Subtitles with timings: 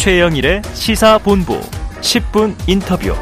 [0.00, 1.60] 최영일의 시사본부
[2.00, 3.14] 10분 인터뷰.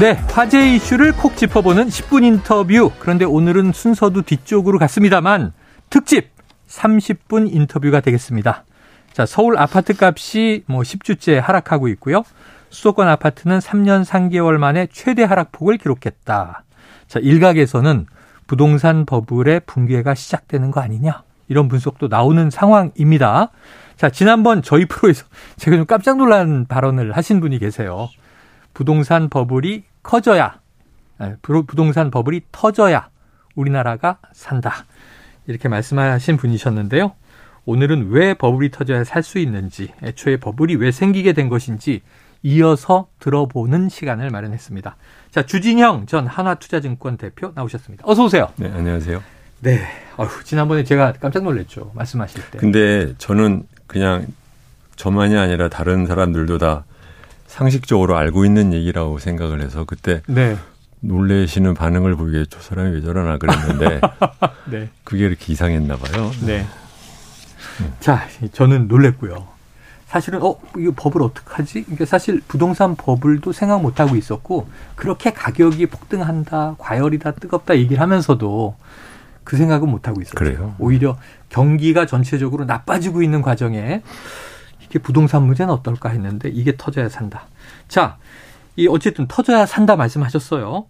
[0.00, 2.90] 네, 화제 이슈를 콕 짚어보는 10분 인터뷰.
[2.98, 5.52] 그런데 오늘은 순서도 뒤쪽으로 갔습니다만
[5.90, 6.30] 특집
[6.66, 8.64] 30분 인터뷰가 되겠습니다.
[9.12, 12.24] 자, 서울 아파트 값이 뭐 10주째 하락하고 있고요.
[12.70, 16.64] 수도권 아파트는 3년 3개월 만에 최대 하락폭을 기록했다.
[17.06, 18.06] 자, 일각에서는
[18.48, 21.22] 부동산 버블의 붕괴가 시작되는 거 아니냐.
[21.50, 23.50] 이런 분석도 나오는 상황입니다.
[24.00, 25.26] 자, 지난번 저희 프로에서
[25.58, 28.08] 제가 좀 깜짝 놀란 발언을 하신 분이 계세요.
[28.72, 30.58] 부동산 버블이 커져야,
[31.42, 33.10] 부동산 버블이 터져야
[33.54, 34.86] 우리나라가 산다.
[35.46, 37.12] 이렇게 말씀하신 분이셨는데요.
[37.66, 42.00] 오늘은 왜 버블이 터져야 살 수 있는지, 애초에 버블이 왜 생기게 된 것인지
[42.42, 44.96] 이어서 들어보는 시간을 마련했습니다.
[45.30, 48.04] 자, 주진형 전 한화투자증권 대표 나오셨습니다.
[48.06, 48.48] 어서 오세요.
[48.56, 49.39] 네, 안녕하세요.
[49.60, 49.86] 네.
[50.16, 51.92] 어휴, 지난번에 제가 깜짝 놀랐죠.
[51.94, 52.58] 말씀하실 때.
[52.58, 54.26] 근데 저는 그냥
[54.96, 56.84] 저만이 아니라 다른 사람들도 다
[57.46, 60.56] 상식적으로 알고 있는 얘기라고 생각을 해서 그때 네.
[61.00, 64.00] 놀래시는 반응을 보기에 저 사람이 왜 저러나 그랬는데
[64.70, 64.88] 네.
[65.04, 66.30] 그게 이렇게 이상했나 봐요.
[66.44, 66.66] 네.
[67.80, 67.92] 음.
[68.00, 69.48] 자, 저는 놀랬고요.
[70.06, 71.84] 사실은 어 이거 법을 어떻게 하지?
[71.88, 78.74] 이게 사실 부동산 버블도 생각 못 하고 있었고 그렇게 가격이 폭등한다, 과열이다, 뜨겁다 얘기를 하면서도
[79.50, 80.36] 그 생각은 못 하고 있었죠.
[80.36, 80.76] 그래요?
[80.78, 84.00] 오히려 경기가 전체적으로 나빠지고 있는 과정에
[84.80, 87.48] 이게 부동산 문제는 어떨까 했는데 이게 터져야 산다.
[87.88, 88.16] 자,
[88.76, 90.86] 이 어쨌든 터져야 산다 말씀하셨어요.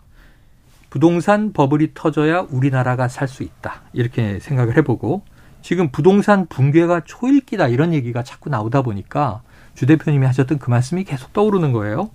[0.90, 3.80] 부동산 버블이 터져야 우리나라가 살 수 있다.
[3.94, 5.22] 이렇게 생각을 해보고
[5.62, 9.40] 지금 부동산 붕괴가 초일기다 이런 얘기가 자꾸 나오다 보니까
[9.74, 12.10] 주 대표님이 하셨던 그 말씀이 계속 떠오르는 거예요.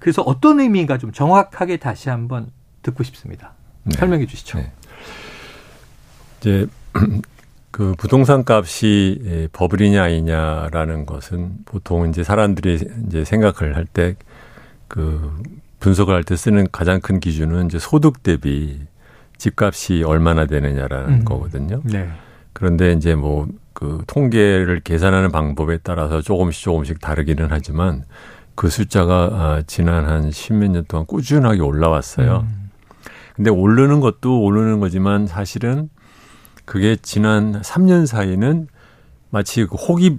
[0.00, 2.50] 그래서 어떤 의미인가 좀 정확하게 다시 한번
[2.82, 3.52] 듣고 싶습니다.
[3.84, 3.96] 네.
[3.96, 4.58] 설명해 주시죠.
[4.58, 4.72] 네.
[6.44, 6.66] 이제
[7.70, 14.14] 그 부동산 값이 예, 버블이냐 아니냐라는 것은 보통 이제 사람들이 이제 생각을 할 때
[14.88, 15.42] 그
[15.80, 18.80] 분석을 할 때 쓰는 가장 큰 기준은 이제 소득 대비
[19.38, 21.24] 집값이 얼마나 되느냐라는 음.
[21.24, 21.80] 거거든요.
[21.84, 22.08] 네.
[22.52, 28.04] 그런데 이제 뭐 그 통계를 계산하는 방법에 따라서 조금씩 조금씩 다르기는 하지만
[28.54, 32.46] 그 숫자가 아, 지난 한 십몇 년 동안 꾸준하게 올라왔어요.
[32.48, 32.70] 음.
[33.34, 35.90] 근데 오르는 것도 오르는 거지만 사실은
[36.64, 38.68] 그게 지난 3년 사이는
[39.30, 40.18] 마치 그 혹이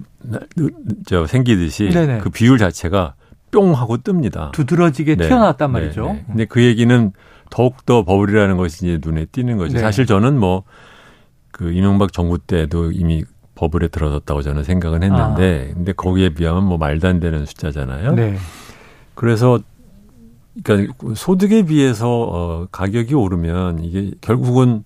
[1.06, 2.18] 저 생기듯이 네네.
[2.18, 3.14] 그 비율 자체가
[3.50, 4.52] 뿅 하고 뜹니다.
[4.52, 5.28] 두드러지게 네.
[5.28, 6.06] 튀어나왔단 말이죠.
[6.06, 6.24] 네, 네.
[6.26, 7.12] 근데 그 얘기는
[7.50, 9.74] 더욱 더 버블이라는 것이 이제 눈에 띄는 거죠.
[9.74, 9.80] 네.
[9.80, 10.64] 사실 저는 뭐
[11.56, 13.24] 그 이명박 정부 때도 이미
[13.54, 15.74] 버블에 들어섰다고 저는 생각은 했는데 아.
[15.74, 18.12] 근데 거기에 비하면 뭐 말도 안 되는 숫자잖아요.
[18.12, 18.36] 네.
[19.14, 19.58] 그래서
[20.62, 24.84] 그러니까 소득에 비해서 어 가격이 오르면 이게 결국은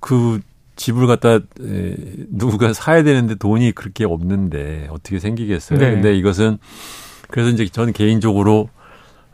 [0.00, 0.40] 그
[0.76, 1.38] 집을 갖다
[2.28, 5.78] 누가 사야 되는데 돈이 그렇게 없는데 어떻게 생기겠어요?
[5.78, 5.90] 네.
[5.90, 6.58] 근데 이것은
[7.30, 8.68] 그래서 이제 저는 개인적으로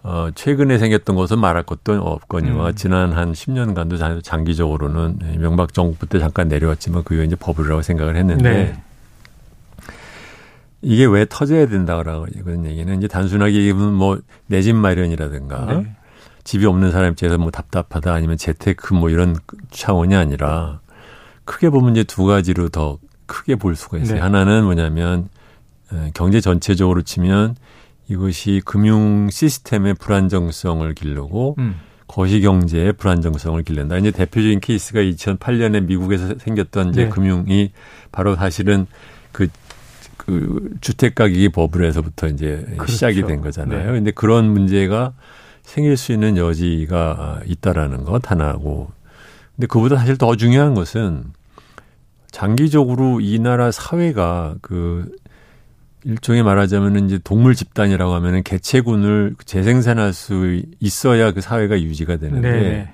[0.05, 2.75] 어 최근에 생겼던 것은 말할 것도 없거니와 음.
[2.75, 8.83] 지난 한 10년간도 장기적으로는 명박 정부 때 잠깐 내려왔지만 그게 이제 버블이라고 생각을 했는데 네.
[10.81, 15.97] 이게 왜 터져야 된다라고 이런 얘기는 이제 단순하게 얘기하면 뭐 내 집 마련이라든가 네.
[16.45, 19.37] 집이 없는 사람 입장에서 뭐 답답하다 아니면 재테크 뭐 이런
[19.71, 20.81] 차원이 아니라
[21.45, 24.17] 크게 보면 이제 두 가지로 더 크게 볼 수가 있어요.
[24.17, 24.21] 네.
[24.21, 25.29] 하나는 뭐냐면
[26.15, 27.57] 경제 전체적으로 치면
[28.09, 31.77] 이것이 금융 시스템의 불안정성을 기르고 음.
[32.07, 33.97] 거시 경제의 불안정성을 기른다.
[33.97, 37.09] 이제 대표적인 케이스가 2008년에 미국에서 생겼던 이제 네.
[37.09, 37.73] 금융이
[38.11, 38.87] 바로 사실은
[39.33, 39.49] 그,
[40.19, 42.93] 그 주택 가격이 버블에서부터 이제 그렇죠.
[42.93, 43.87] 시작이 된 거잖아요.
[43.87, 43.93] 네.
[43.93, 45.15] 근데 그런 문제가
[45.63, 48.91] 생길 수 있는 여지가 있다라는 것 하나고
[49.57, 51.25] 근데 그보다 사실 더 중요한 것은
[52.31, 55.11] 장기적으로 이 나라 사회가 그
[56.05, 62.93] 일종의 말하자면은 이제 동물 집단이라고 하면은 개체군을 재생산할 수 있어야 그 사회가 유지가 되는데 네.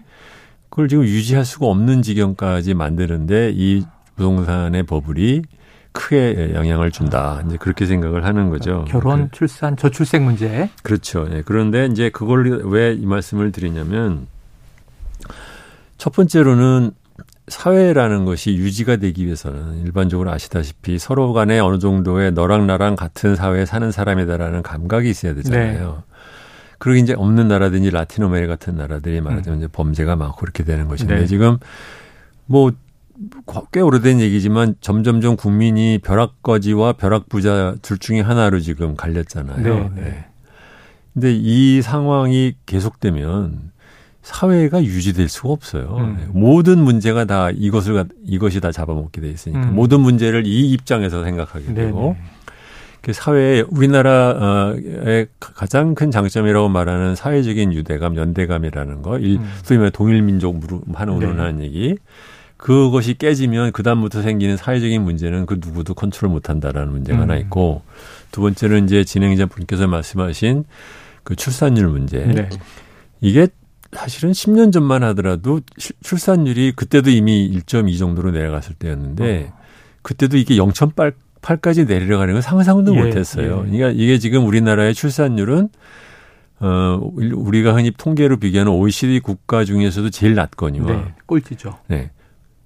[0.69, 3.85] 그걸 지금 유지할 수가 없는 지경까지 만드는데 이
[4.17, 5.43] 부동산의 버블이
[5.93, 7.43] 크게 영향을 준다.
[7.47, 8.85] 이제 그렇게 생각을 하는 거죠.
[8.89, 10.69] 결혼, 그 출산, 저출생 문제.
[10.83, 11.27] 그렇죠.
[11.29, 11.43] 네.
[11.45, 14.27] 그런데 이제 그걸 왜 이 말씀을 드리냐면
[15.99, 16.93] 첫 번째로는
[17.49, 23.67] 사회라는 것이 유지가 되기 위해서는 일반적으로 아시다시피 서로 간에 어느 정도의 너랑 나랑 같은 사회에
[23.67, 26.05] 사는 사람이다라는 감각이 있어야 되잖아요.
[26.09, 26.15] 네.
[26.79, 29.63] 그리고 이제 없는 나라든지 라틴 아메리카 같은 나라들이 말하자면 음.
[29.63, 31.27] 이제 범죄가 많고 그렇게 되는 것인데 네.
[31.27, 31.59] 지금
[32.47, 32.71] 뭐
[33.73, 39.91] 꽤 오래된 얘기지만 점점점 국민이 벼락거지와 벼락부자 둘 중에 하나로 지금 갈렸잖아요.
[39.95, 40.03] 네.
[40.03, 40.25] 네.
[41.15, 43.73] 근데 이 상황이 계속되면
[44.23, 45.97] 사회가 유지될 수가 없어요.
[45.99, 46.31] 음.
[46.33, 49.75] 모든 문제가 다 이것을 이것이 다 잡아먹게 돼 있으니까 음.
[49.75, 52.17] 모든 문제를 이 입장에서 생각하게 되고.
[53.01, 59.51] 그 사회에 우리나라의 가장 큰 장점이라고 말하는 사회적인 유대감, 연대감이라는 거, 일, 음.
[59.63, 60.61] 소위 말해 동일민족
[60.93, 61.65] 하는 운운하는 네.
[61.65, 61.97] 얘기.
[62.57, 67.23] 그것이 깨지면 그 다음부터 생기는 사회적인 문제는 그 누구도 컨트롤 못한다라는 문제가 음.
[67.23, 67.83] 하나 있고
[68.33, 70.65] 두 번째는 이제 진행자 분께서 말씀하신
[71.23, 72.19] 그 출산율 문제.
[72.27, 72.49] 네.
[73.21, 73.47] 이게
[73.93, 75.61] 사실은 10년 전만 하더라도
[76.03, 79.59] 출산율이 그때도 이미 1.2 정도로 내려갔을 때였는데 어.
[80.03, 83.65] 그때도 이게 0.8까지 내려가는 건 상상도 예, 못했어요.
[83.67, 83.71] 예.
[83.71, 85.69] 그러니까 이게 지금 우리나라의 출산율은
[86.61, 91.79] 어 우리가 흔히 통계로 비교하는 OECD 국가 중에서도 제일 낮거니와 네, 꼴찌죠.
[91.87, 92.11] 네.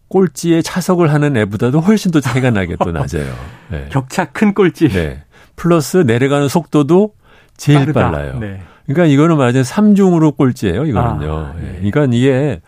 [0.09, 3.33] 꼴찌에 차석을 하는 애보다도 훨씬 더 차이가 나게 또 낮아요.
[3.71, 3.89] 네.
[3.91, 4.89] 격차 큰 꼴찌.
[4.89, 5.23] 네.
[5.57, 7.15] 플러스 내려가는 속도도
[7.57, 8.11] 제일 빠르다.
[8.11, 8.39] 빨라요.
[8.39, 8.63] 네.
[8.87, 11.37] 그러니까 이거는 말하자면 삼중으로 꼴찌예요, 이거는요.
[11.37, 11.77] 아, 네.
[11.91, 12.61] 그러니까 이게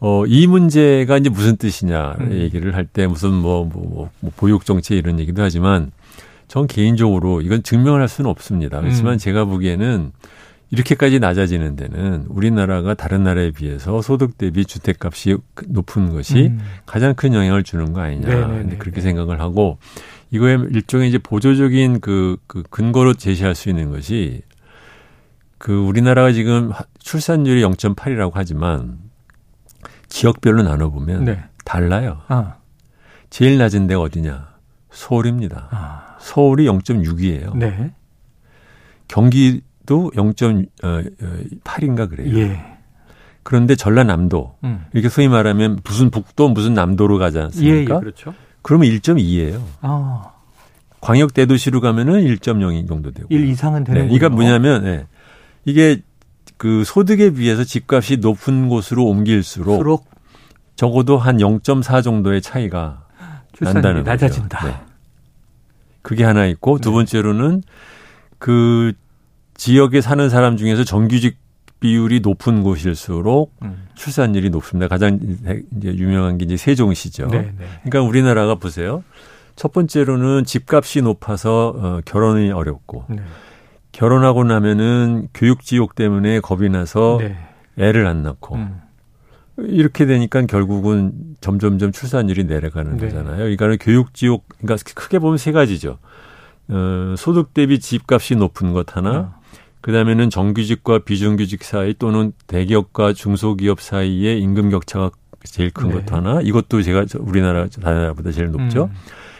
[0.00, 2.32] 어, 이 문제가 이제 무슨 뜻이냐 음.
[2.32, 5.92] 얘기를 할 때 무슨 뭐, 뭐, 뭐, 보육 정책 이런 얘기도 하지만
[6.48, 8.80] 전 개인적으로 이건 증명을 할 수는 없습니다.
[8.80, 9.18] 그렇지만 음.
[9.18, 10.12] 제가 보기에는
[10.70, 15.36] 이렇게까지 낮아지는 데는 우리나라가 다른 나라에 비해서 소득 대비 주택값이
[15.68, 16.60] 높은 것이 음.
[16.84, 18.28] 가장 큰 영향을 주는 거 아니냐.
[18.28, 18.76] 네네네.
[18.78, 19.78] 그렇게 생각을 하고
[20.30, 24.42] 이거에 일종의 이제 보조적인 그, 그 근거로 제시할 수 있는 것이
[25.64, 28.98] 그 우리나라가 지금 출산율이 0.8이라고 하지만
[30.08, 31.42] 지역별로 나눠 보면 네.
[31.64, 32.20] 달라요.
[32.28, 32.56] 아.
[33.30, 34.46] 제일 낮은 데가 어디냐?
[34.90, 35.68] 서울입니다.
[35.70, 36.16] 아.
[36.20, 37.56] 서울이 0.6이에요.
[37.56, 37.94] 네.
[39.08, 42.38] 경기 도 0.8인가 그래요.
[42.38, 42.60] 예.
[43.42, 44.84] 그런데 전라남도 음.
[44.92, 47.74] 이렇게 소위 말하면 무슨 북도 무슨 남도로 가지 않습니까?
[47.74, 48.34] 예, 예, 그렇죠.
[48.60, 49.62] 그러면 1.2예요.
[49.80, 50.30] 아.
[51.00, 53.28] 광역 대도시로 가면은 1.0인 정도 되고.
[53.30, 55.06] 1 이상은 되는 네, 그러니까 뭐냐면 네.
[55.64, 56.02] 이게
[56.56, 60.10] 그 소득에 비해서 집값이 높은 곳으로 옮길수록 수록.
[60.76, 63.06] 적어도 한 0.4 정도의 차이가
[63.60, 64.10] 난다는 거죠.
[64.10, 64.66] 낮아진다.
[64.66, 64.74] 네.
[66.02, 66.94] 그게 하나 있고 두 네.
[66.96, 67.62] 번째로는
[68.38, 68.92] 그
[69.54, 71.38] 지역에 사는 사람 중에서 정규직
[71.80, 73.88] 비율이 높은 곳일수록 음.
[73.94, 74.88] 출산율이 높습니다.
[74.88, 75.18] 가장
[75.76, 77.26] 이제 유명한 게 이제 세종시죠.
[77.28, 77.66] 네, 네.
[77.84, 79.04] 그러니까 우리나라가 보세요.
[79.56, 83.22] 첫 번째로는 집값이 높아서 어, 결혼이 어렵고 네.
[83.94, 87.36] 결혼하고 나면은 교육지옥 때문에 겁이 나서 네.
[87.78, 88.80] 애를 안 낳고 음.
[89.56, 93.06] 이렇게 되니까 결국은 점점점 출산율이 내려가는 네.
[93.06, 93.56] 거잖아요.
[93.56, 95.98] 그러니까 교육지옥 그러니까 크게 보면 세 가지죠.
[96.68, 99.28] 어, 소득 대비 집값이 높은 것 하나, 음.
[99.80, 105.12] 그 다음에는 정규직과 비정규직 사이 또는 대기업과 중소기업 사이의 임금 격차가
[105.44, 106.04] 제일 큰 네.
[106.10, 106.40] 하나.
[106.40, 108.84] 이것도 제가 우리나라 다른 나라보다 제일 높죠.
[108.84, 108.94] 음.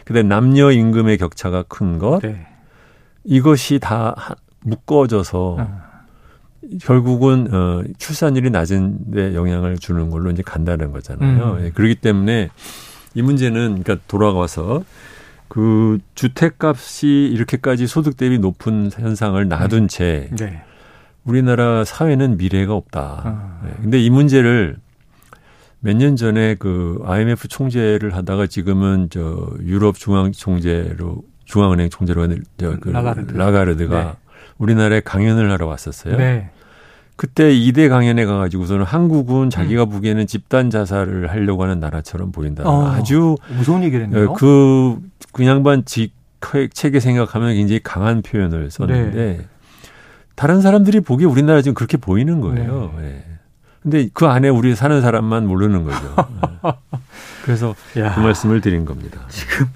[0.05, 2.21] 그다음에 남녀 임금의 격차가 큰 것.
[2.23, 2.47] 네.
[3.25, 5.67] 이것이 다 묶어져서 음.
[6.81, 11.57] 결국은 어 출산율이 낮은 데 영향을 주는 걸로 이제 간다는 거잖아요.
[11.59, 11.65] 음.
[11.67, 12.49] 예, 그렇기 때문에
[13.15, 14.83] 이 문제는 그러니까 돌아가서
[15.49, 20.63] 그 주택값이 이렇게까지 소득 대비 높은 현상을 놔둔 채 네.
[21.25, 23.23] 우리나라 사회는 미래가 없다.
[23.25, 23.61] 아.
[23.65, 23.71] 네.
[23.83, 24.77] 근데 이 문제를
[25.81, 32.27] 몇 년 전에 그 IMF 총재를 하다가 지금은 저 유럽 중앙 총재로 중앙은행 총재로
[32.57, 33.35] 저그 라가르드.
[33.35, 34.13] 라가르드가 네.
[34.59, 36.17] 우리나라에 강연을 하러 왔었어요.
[36.17, 36.51] 네.
[37.17, 39.91] 그때 이대 강연에 가가지고서는 한국은 자기가 음.
[39.91, 42.65] 보기에는 집단 자살을 하려고 하는 나라처럼 보인다.
[42.69, 44.33] 어, 아주 무서운 얘기를 했네요.
[44.35, 44.99] 그,
[45.33, 49.41] 그 양반 책에 생각하면 굉장히 강한 표현을 썼는데 네.
[50.35, 52.93] 다른 사람들이 보기에 우리나라 지금 그렇게 보이는 거예요.
[52.97, 53.03] 네.
[53.03, 53.25] 네.
[53.83, 56.17] 근데 그 안에 우리 사는 사람만 모르는 거죠.
[56.63, 56.73] 네.
[57.45, 59.21] 그래서 야, 그 말씀을 드린 겁니다.
[59.29, 59.67] 지금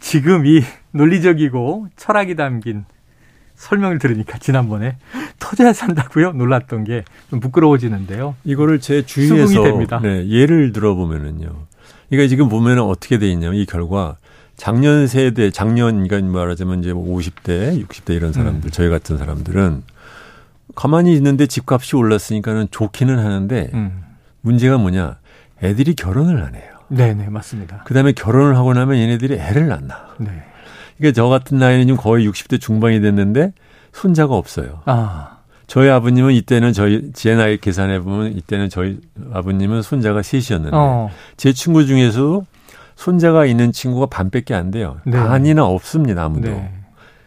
[0.00, 2.84] 지금 이 논리적이고 철학이 담긴
[3.60, 4.96] 설명을 들으니까 지난번에
[5.38, 6.32] 터져야 산다고요?
[6.32, 8.34] 놀랐던 게 좀 부끄러워지는데요.
[8.44, 11.48] 이거를 제 주위에서 네, 예를 들어보면은요.
[12.10, 14.16] 이거 지금 보면은 어떻게 돼 있냐면 이 결과
[14.56, 18.70] 작년 세대, 작년 그러니까 말하자면 이제 50대, 뭐 60대 이런 사람들, 음.
[18.72, 19.82] 저희 같은 사람들은
[20.74, 24.02] 가만히 있는데 집값이 올랐으니까는 좋기는 하는데 음.
[24.40, 25.18] 문제가 뭐냐?
[25.62, 26.64] 애들이 결혼을 안 해요.
[26.88, 27.84] 네, 네, 맞습니다.
[27.84, 30.08] 그다음에 결혼을 하고 나면 얘네들이 애를 낳나.
[30.18, 30.30] 네.
[31.00, 33.52] 그러니까 저 같은 나이는 지금 거의 60대 중반이 됐는데
[33.92, 34.82] 손자가 없어요.
[34.84, 35.38] 아.
[35.66, 38.98] 저희 아버님은 이때는 저희 제 나이 계산해 보면 이때는 저희
[39.32, 41.10] 아버님은 손자가 셋이었는데 어.
[41.36, 42.44] 제 친구 중에서
[42.96, 44.98] 손자가 있는 친구가 반밖에 안 돼요.
[45.06, 45.12] 네.
[45.12, 46.50] 반이나 없습니다 아무도.
[46.50, 46.72] 네.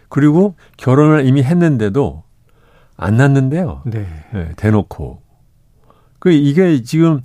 [0.07, 2.23] 그리고 결혼을 이미 했는데도
[2.95, 3.81] 안 낳는데요.
[3.85, 4.05] 네.
[4.33, 5.21] 네, 대놓고.
[6.19, 7.21] 그 이게 지금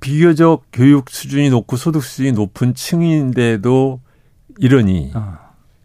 [0.00, 4.00] 비교적 교육 수준이 높고 소득 수준이 높은 층인데도
[4.58, 5.41] 이러니 어.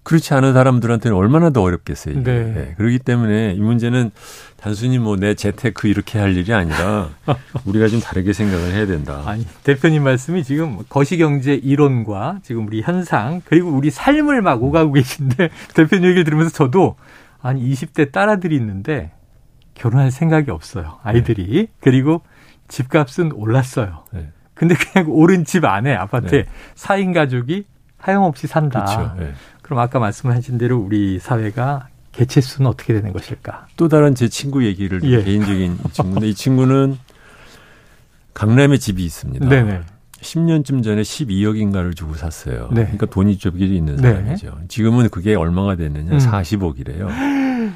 [0.07, 2.17] 그렇지 않은 사람들한테는 얼마나 더 어렵겠어요.
[2.17, 2.23] 이게.
[2.31, 2.43] 네.
[2.53, 2.73] 네.
[2.77, 4.11] 그렇기 때문에 이 문제는
[4.55, 7.09] 단순히 뭐 내 재테크 이렇게 할 일이 아니라
[7.65, 9.21] 우리가 좀 다르게 생각을 해야 된다.
[9.25, 15.49] 아니, 대표님 말씀이 지금 거시경제 이론과 지금 우리 현상, 그리고 우리 삶을 막 오가고 계신데,
[15.75, 16.95] 대표님 얘기를 들으면서 저도,
[17.41, 19.11] 아니, 20대 딸아들이 있는데,
[19.73, 20.99] 결혼할 생각이 없어요.
[21.03, 21.67] 아이들이.
[21.81, 22.21] 그리고
[22.69, 24.05] 집값은 올랐어요.
[24.13, 24.29] 네.
[24.53, 26.49] 근데 그냥 오른 집 안에 아파트에 네.
[26.75, 27.65] 4인 가족이
[27.97, 28.85] 하염없이 산다.
[28.85, 29.33] 그렇죠.
[29.67, 29.69] 네.
[29.69, 33.67] 그럼 아까 말씀하신 대로 우리 사회가 개체 수는 어떻게 되는 것일까?
[33.75, 35.21] 또 다른 제 친구 얘기를 예.
[35.23, 36.97] 개인적인 이 친구인데 이 친구는
[38.33, 39.47] 강남에 집이 있습니다.
[39.47, 39.81] 네네.
[40.21, 42.69] 10년쯤 전에 12억인가를 주고 샀어요.
[42.71, 42.83] 네.
[42.83, 44.13] 그러니까 돈이 좀 있는 네.
[44.13, 44.57] 사람이죠.
[44.69, 46.13] 지금은 그게 얼마가 됐느냐?
[46.13, 46.17] 음.
[46.17, 47.73] 40억이래요.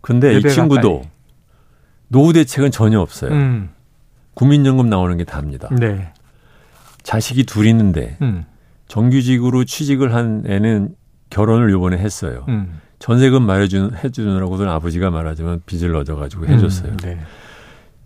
[0.00, 1.10] 근데 이 친구도 가까이.
[2.08, 3.32] 노후 대책은 전혀 없어요.
[3.32, 3.70] 음,
[4.34, 5.68] 국민연금 나오는 게 답니다.
[5.72, 6.12] 네.
[7.02, 8.44] 자식이 둘 있는데 음,
[8.88, 10.94] 정규직으로 취직을 한 애는
[11.30, 12.44] 결혼을 요번에 했어요.
[12.48, 12.80] 음.
[12.98, 16.92] 전세금 말해주는 해주느라고는 아버지가 말하자면 빚을 넣어가지고 해줬어요.
[16.92, 17.20] 음, 네.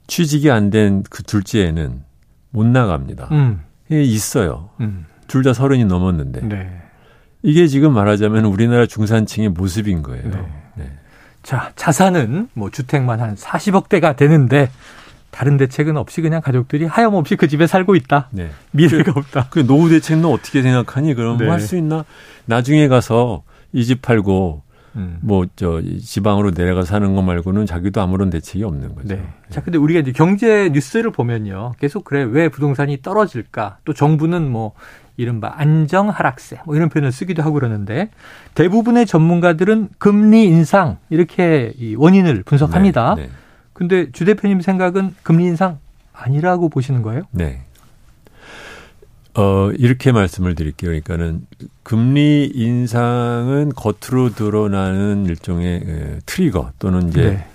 [0.06, 2.02] 취직이 안 된 그 둘째 애는
[2.50, 3.28] 못 나갑니다.
[3.30, 3.60] 음,
[3.92, 4.70] 예, 있어요.
[4.80, 6.82] 음, 둘다 서른이 넘었는데 네.
[7.42, 10.28] 이게 지금 말하자면 우리나라 중산층의 모습인 거예요.
[10.28, 10.46] 네.
[10.74, 10.92] 네.
[11.44, 14.68] 자, 자산은 뭐 주택만 한 40억 대가 되는데
[15.30, 18.28] 다른 대책은 없이 그냥 가족들이 하염없이 그 집에 살고 있다.
[18.30, 18.50] 네.
[18.72, 19.46] 미래가 없다.
[19.50, 21.14] 그 노후 대책은 어떻게 생각하니?
[21.14, 21.44] 그럼 네.
[21.44, 22.04] 뭐할수 있나?
[22.46, 24.62] 나중에 가서 이 집 팔고
[24.96, 25.18] 음.
[25.20, 29.14] 뭐저 지방으로 내려가 사는 거 말고는 자기도 아무런 대책이 없는 거죠.
[29.14, 29.22] 네.
[29.48, 31.74] 자, 근데 우리가 이제 경제 뉴스를 보면요.
[31.78, 32.24] 계속 그래.
[32.24, 33.78] 왜 부동산이 떨어질까?
[33.84, 34.72] 또 정부는 뭐
[35.16, 38.10] 이른바 안정 하락세 뭐 이런 표현을 쓰기도 하고 그러는데
[38.54, 43.14] 대부분의 전문가들은 금리 인상 이렇게 이 원인을 분석합니다.
[43.14, 43.22] 네.
[43.22, 43.30] 네.
[43.80, 45.78] 근데 주 대표님 생각은 금리 인상
[46.12, 47.22] 아니라고 보시는 거예요?
[47.30, 47.62] 네.
[49.32, 50.90] 어, 이렇게 말씀을 드릴게요.
[50.90, 51.46] 그러니까는
[51.82, 57.46] 금리 인상은 겉으로 드러나는 일종의 에, 트리거 또는 이제 네.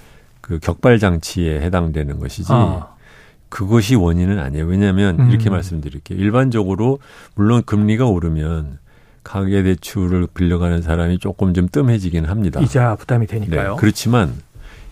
[0.41, 2.87] 그 격발 장치에 해당되는 것이지 아,
[3.49, 4.65] 그것이 원인은 아니에요.
[4.65, 5.29] 왜냐하면 음.
[5.29, 6.17] 이렇게 말씀드릴게요.
[6.17, 6.97] 일반적으로
[7.35, 8.79] 물론 금리가 오르면
[9.23, 12.61] 가계 대출을 빌려가는 사람이 조금 좀 뜸해지긴 합니다.
[12.61, 13.39] 이자 부담이 네.
[13.39, 13.75] 되니까요.
[13.75, 14.33] 그렇지만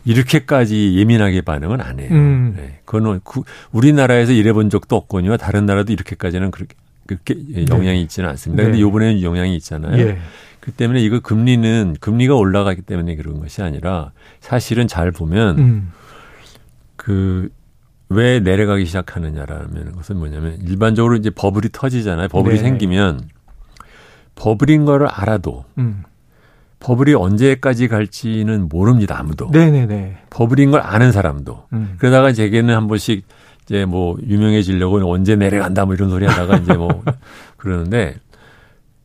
[0.06, 2.10] 이렇게까지 예민하게 반응은 안 해요.
[2.12, 2.54] 음.
[2.58, 2.80] 네.
[2.86, 6.76] 그건 구- 우리나라에서 일해본 적도 없거니와 다른 나라도 이렇게까지는 그렇게,
[7.08, 7.36] 그렇게
[7.70, 8.64] 영향이 있지는 않습니다.
[8.64, 8.70] 네.
[8.72, 9.98] 근데 이번에는 영향이 있잖아요.
[10.02, 10.18] 예.
[10.60, 15.92] 그 때문에 이거 금리는 금리가 올라가기 때문에 그런 것이 아니라 사실은 잘 보면 음.
[16.96, 22.28] 그왜 내려가기 시작하느냐라는 것은 뭐냐면 일반적으로 이제 버블이 터지잖아요.
[22.30, 22.62] 버블이 네.
[22.62, 23.22] 생기면
[24.36, 26.04] 버블인 거를 알아도 음.
[26.84, 29.18] 버블이 언제까지 갈지는 모릅니다.
[29.18, 29.50] 아무도.
[29.52, 30.18] 네네네.
[30.30, 31.68] 버블인 걸 아는 사람도.
[31.72, 31.96] 음.
[31.98, 33.26] 그러다가 제게는 한 번씩
[33.64, 37.04] 이제 뭐 유명해지려고 언제 내려간다 뭐 이런 소리 하다가 이제 뭐
[37.56, 38.16] 그러는데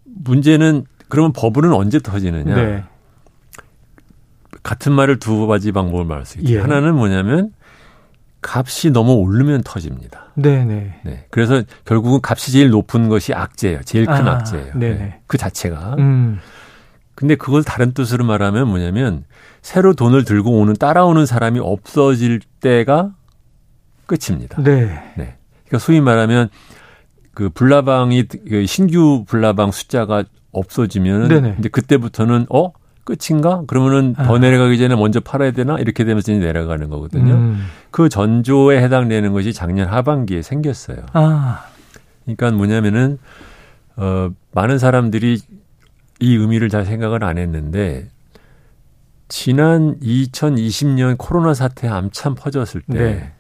[0.05, 2.55] 문제는 그러면 버블은 언제 터지느냐.
[2.55, 2.85] 네.
[4.65, 6.55] 같은 말을 두 가지 방법을 말할 수 있죠.
[6.55, 6.59] 예.
[6.59, 7.53] 하나는 뭐냐면
[8.43, 10.33] 값이 너무 오르면 터집니다.
[10.35, 11.01] 네네.
[11.05, 11.27] 네.
[11.31, 13.83] 그래서 결국은 값이 제일 높은 것이 악재예요.
[13.85, 14.75] 제일 큰 아, 악재예요.
[14.75, 14.95] 네네.
[14.95, 15.21] 네.
[15.29, 15.95] 그 자체가.
[15.99, 16.41] 음.
[17.19, 19.25] 근데 그걸 다른 뜻으로 말하면 뭐냐면
[19.61, 23.13] 새로 돈을 들고 오는 따라오는 사람이 없어질 때가
[24.07, 24.63] 끝입니다.
[24.63, 24.85] 네.
[25.17, 25.37] 네.
[25.67, 26.49] 그러니까 소위 말하면
[27.35, 31.57] 그 불나방이 그 신규 불나방 숫자가 없어지면 네네.
[31.59, 32.71] 이제 그때부터는 어
[33.03, 33.65] 끝인가?
[33.67, 34.39] 그러면은 더 아.
[34.39, 35.77] 내려가기 전에 먼저 팔아야 되나?
[35.81, 37.35] 이렇게 되면서 이제 내려가는 거거든요.
[37.35, 37.67] 음.
[37.91, 40.99] 그 전조에 해당되는 것이 작년 하반기에 생겼어요.
[41.15, 41.65] 아.
[42.23, 43.19] 그러니까 뭐냐면은
[43.97, 45.41] 어 많은 사람들이
[46.21, 48.09] 이 의미를 잘 생각을 안 했는데
[49.29, 53.33] 지난 2020년 코로나 사태 암참 퍼졌을 때 네.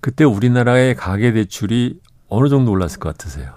[0.00, 3.52] 그때 우리나라의 가계 대출이 어느 정도 올랐을 것 같으세요?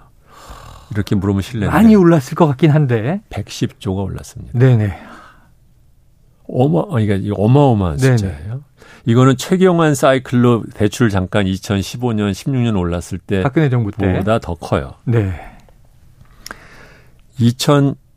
[0.90, 3.20] 이렇게 물으면 실례인데 많이 올랐을 것 같긴 한데.
[3.30, 4.58] 110조가 올랐습니다.
[4.58, 4.98] 네네.
[6.48, 8.16] 어마 그러니까 어마어마한 네네.
[8.16, 8.64] 숫자예요.
[9.04, 14.06] 이거는 최경환 사이클로 대출 잠깐 2015년 16년 올랐을 박근혜 정부 때.
[14.06, 14.94] 때보다 더 커요.
[15.04, 15.34] 네.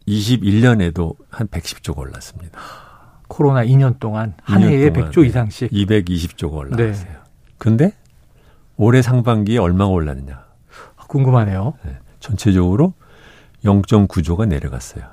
[0.07, 2.59] 2021년에도 한 110조가 올랐습니다.
[3.27, 5.27] 코로나 2년 동안 한 2년 해에 동안, 100조 네.
[5.27, 5.71] 이상씩.
[5.71, 6.93] 220조가 올랐어요.
[6.93, 7.17] 네.
[7.57, 7.93] 근데
[8.77, 10.43] 올해 상반기에 얼마가 올랐느냐?
[11.07, 11.73] 궁금하네요.
[11.83, 11.97] 네.
[12.19, 12.93] 전체적으로
[13.63, 15.03] 0.9조가 내려갔어요.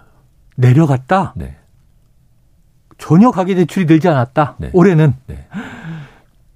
[0.57, 1.35] 내려갔다.
[1.37, 1.57] 네.
[2.99, 4.57] 전혀 가계 대출이 늘지 않았다.
[4.59, 4.71] 네.
[4.73, 5.15] 올해는.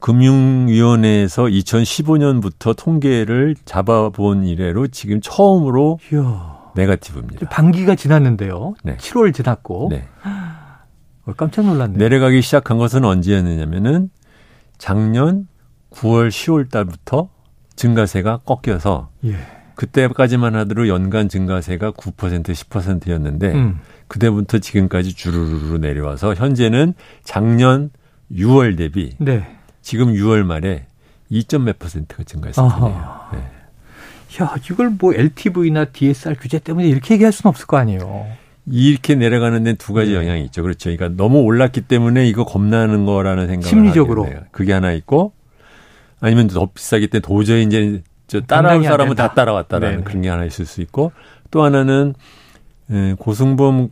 [0.01, 6.52] 금융위원회에서 2015년부터 통계를 잡아본 이래로 지금 처음으로 이야.
[6.75, 7.49] 네가티브입니다.
[7.49, 8.75] 반기가 지났는데요.
[8.83, 8.97] 네.
[8.97, 9.89] 7월 지났고.
[9.91, 10.09] 네.
[11.25, 11.99] 어, 깜짝 놀랐네요.
[11.99, 14.11] 내려가기 시작한 것은 언제였느냐면은
[14.79, 15.47] 작년
[15.91, 17.29] 9월, 10월 달부터
[17.77, 19.37] 증가세가 꺾여서 예.
[19.75, 23.81] 그때까지만 하더라도 연간 증가세가 9% 10%였는데 음.
[24.09, 27.91] 그때부터 지금까지 주르르르 내려와서 현재는 작년
[28.33, 29.57] 6월 대비 네.
[29.81, 30.87] 지금 6월 말에
[31.31, 32.63] 2점 몇 퍼센트가 증가했을.
[32.63, 33.31] 아하.
[33.33, 33.51] 네.
[34.41, 38.27] 야, 이걸 뭐 LTV나 DSR 규제 때문에 이렇게 얘기할 수는 없을 거 아니에요.
[38.67, 40.17] 이렇게 내려가는 데는 두 가지 네.
[40.17, 40.63] 영향이 있죠.
[40.63, 40.91] 그렇죠.
[40.95, 44.25] 그러니까 너무 올랐기 때문에 이거 겁나는 거라는 생각을 심리적으로.
[44.25, 44.45] 하게 돼요.
[44.53, 45.33] 그게 하나 있고
[46.21, 49.17] 아니면 더 비싸기 때문에 도저히 이제 저 따라올 사람은.
[49.17, 50.05] 다 따라왔다라는 네네.
[50.05, 51.13] 그런 게 하나 있을 수 있고
[51.51, 52.15] 또 하나는
[52.91, 53.89] 에, 고승범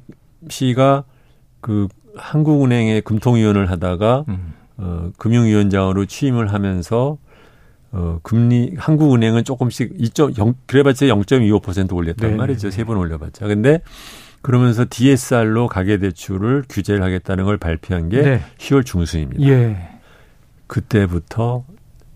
[0.49, 1.05] 씨가
[1.61, 4.55] 그 한국은행의 금통위원을 하다가 음.
[4.79, 7.19] 어, 금융위원장으로 취임을 하면서
[7.93, 12.37] 어, 금리 한국은행은 조금씩 2.0 그래봤자 0.25% 올렸단 네.
[12.37, 12.71] 말이죠.
[12.71, 13.47] 세 번 올려봤자.
[13.47, 13.81] 근데
[14.43, 18.41] 그러면서 DSR로 가계대출을 규제를 하겠다는 걸 발표한 게 네.
[18.59, 19.43] 10월 중순입니다.
[19.49, 19.89] 예.
[20.67, 21.65] 그때부터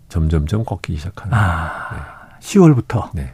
[0.09, 1.33] 점점점 꺾이기 시작하는.
[1.37, 3.09] 아, 10월부터.
[3.13, 3.33] 네.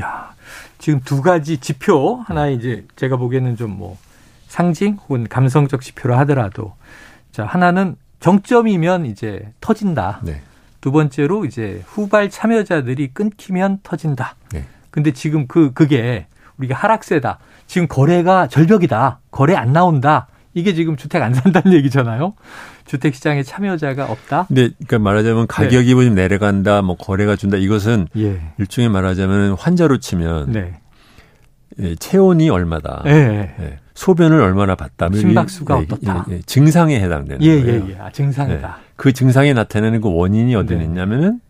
[0.00, 0.32] 야,
[0.78, 3.98] 지금 두 가지 지표 하나 이제 제가 보기에는 좀 뭐
[4.48, 6.74] 상징 혹은 감성적 지표라 하더라도
[7.32, 10.20] 자 하나는 정점이면 이제 터진다.
[10.24, 10.42] 네.
[10.82, 14.34] 두 번째로 이제 후발 참여자들이 끊기면 터진다.
[14.52, 14.64] 네.
[14.90, 16.26] 근데 지금 그 그게
[16.58, 17.38] 우리가 하락세다.
[17.66, 19.20] 지금 거래가 절벽이다.
[19.30, 20.26] 거래 안 나온다.
[20.54, 22.34] 이게 지금 주택 안 산다는 얘기잖아요.
[22.84, 24.46] 주택 시장에 참여자가 없다.
[24.48, 27.56] 근데 그러니까 말하자면 가격이 좀 내려간다, 뭐 거래가 준다.
[27.56, 28.40] 이것은 예.
[28.58, 30.74] 일종의 말하자면 환자로 치면 네.
[31.78, 33.02] 예, 체온이 얼마다.
[33.06, 33.54] 예.
[33.60, 35.08] 예, 소변을 얼마나 봤다.
[35.08, 36.26] 뭐 심박수가 이- 어떻다.
[36.28, 37.84] 예, 예, 증상에 해당되는 예, 거예요.
[37.88, 37.98] 예, 예.
[37.98, 38.78] 아, 증상이다.
[39.02, 39.04] 네.
[39.04, 40.84] 그 증상이 나타내는 그 원인이 어디 네.
[40.84, 41.40] 있냐면은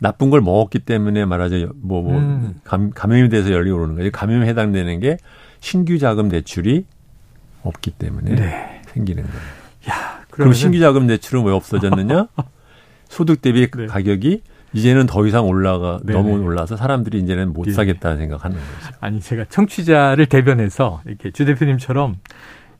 [0.00, 2.54] 나쁜 걸 먹었기 때문에 말하자 뭐, 뭐 음.
[2.64, 4.10] 감, 감염이 돼서 열이 오르는 거죠.
[4.10, 5.16] 감염에 해당되는 게
[5.60, 6.84] 신규 자금 대출이
[7.62, 8.82] 없기 때문에 네.
[8.86, 9.38] 생기는 거예요.
[9.90, 12.26] 야, 그럼 신규 자금 대출은 왜 없어졌느냐?
[13.08, 13.86] 소득 대비 네.
[13.86, 16.18] 가격이 이제는 더 이상 올라가 네네.
[16.18, 17.72] 너무 올라서 사람들이 이제는 못 예.
[17.72, 18.96] 사겠다는 생각하는 거죠.
[19.00, 22.16] 아니 제가 청취자를 대변해서 이렇게 주 대표님처럼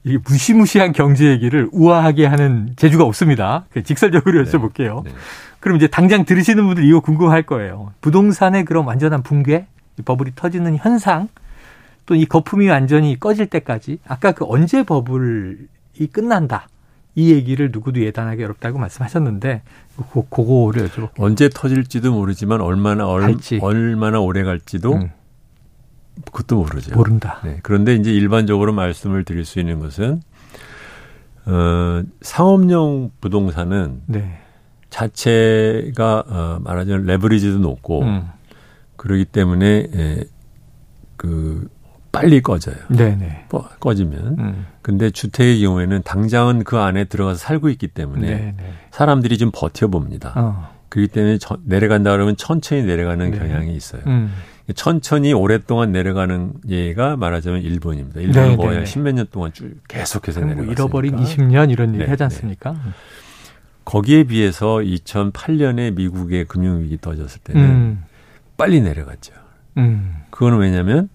[0.05, 3.65] 이 무시무시한 경제 얘기를 우아하게 하는 재주가 없습니다.
[3.71, 5.05] 그래서 직설적으로 여쭤볼게요.
[5.05, 5.13] 네.
[5.61, 7.93] 그럼 이제 당장 들으시는 분들 이거 궁금할 거예요.
[8.01, 9.67] 부동산의 그런 완전한 붕괴,
[9.99, 11.29] 이 버블이 터지는 현상,
[12.05, 16.67] 또 이 거품이 완전히 꺼질 때까지 아까 그 언제 버블이 끝난다.
[17.15, 19.63] 이 얘기를 누구도 예단하기 어렵다고 말씀하셨는데
[20.13, 20.89] 그, 그거를.
[21.19, 23.61] 언제 터질지도 모르지만 얼마나 얼, 갈지.
[23.63, 25.11] 얼마나 오래 갈지도 음,
[26.27, 26.95] 그것도 모르죠.
[26.95, 27.41] 모른다.
[27.45, 27.59] 네.
[27.63, 30.21] 그런데 이제 일반적으로 말씀을 드릴 수 있는 것은
[31.47, 34.39] 어, 상업용 부동산은 네.
[34.91, 38.29] 자체가 어, 말하자면 레버리지도 높고 음,
[38.97, 40.25] 그러기 때문에 예,
[41.17, 41.67] 그
[42.13, 42.77] 빨리 꺼져요.
[42.91, 43.47] 네네.
[43.49, 44.37] 꺼- 꺼지면.
[44.39, 48.57] 음, 근데 주택의 경우에는 당장은 그 안에 들어가서 살고 있기 때문에 네네.
[48.91, 50.35] 사람들이 좀 버텨봅니다.
[50.37, 50.69] 어.
[50.91, 53.39] 그렇기 때문에 저- 내려간다 그러면 천천히 내려가는 네.
[53.39, 54.03] 경향이 있어요.
[54.07, 54.31] 음.
[54.75, 58.21] 천천히 오랫동안 내려가는 예가 말하자면 일본입니다.
[58.21, 58.91] 일본은 네, 거의 네, 한 네.
[58.91, 60.73] 십몇 년 동안 쭉 계속해서 뭐 내려갔으니까.
[60.73, 62.25] 잃어버린 20년 이런 얘기 네, 하지 네.
[62.25, 62.77] 않습니까?
[63.85, 68.05] 거기에 비해서 2008년에 미국의 금융위기 터졌을 때는 음,
[68.57, 69.35] 빨리 내려갔죠.
[69.79, 71.09] 음, 그거는 왜냐하면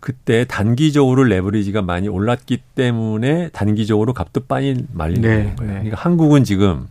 [0.00, 5.72] 그때 단기적으로 레버리지가 많이 올랐기 때문에 단기적으로 값도 빨리 말리는 네, 거예요.
[5.72, 5.78] 네.
[5.78, 6.88] 그러니까 한국은 지금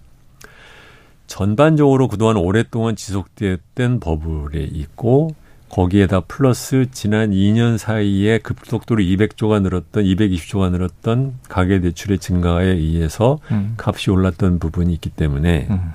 [1.27, 5.35] 전반적으로 그동안 오랫동안 지속됐던 버블에 있고
[5.69, 13.75] 거기에다 플러스 지난 2년 사이에 급속도로 200조가 늘었던 220조가 늘었던 가계 대출의 증가에 의해서 음,
[13.77, 15.91] 값이 올랐던 부분이 있기 때문에 음.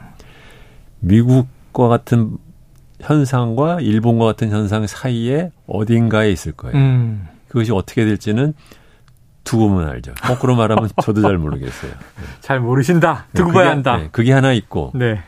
[1.00, 2.38] 미국과 같은
[3.00, 6.76] 현상과 일본과 같은 현상 사이에 어딘가에 있을 거예요.
[6.76, 7.26] 음.
[7.48, 8.54] 그것이 어떻게 될지는
[9.42, 10.14] 두고 보면 알죠.
[10.22, 11.92] 거꾸로 말하면 저도 잘 모르겠어요.
[12.40, 13.26] 잘 모르신다.
[13.34, 13.96] 두고 그게- 봐야 한다.
[13.98, 15.20] 네, 그게 하나 있고 네.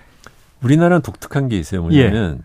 [0.63, 1.83] 우리나라는 독특한 게 있어요.
[1.83, 2.43] 뭐냐면